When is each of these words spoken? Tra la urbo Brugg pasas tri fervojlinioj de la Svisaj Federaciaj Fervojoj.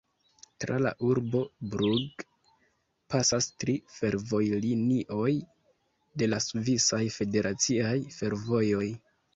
Tra 0.63 0.77
la 0.83 0.91
urbo 1.09 1.41
Brugg 1.73 2.23
pasas 3.15 3.49
tri 3.65 3.77
fervojlinioj 3.99 5.31
de 6.23 6.33
la 6.33 6.45
Svisaj 6.49 7.05
Federaciaj 7.21 7.99
Fervojoj. 8.21 8.87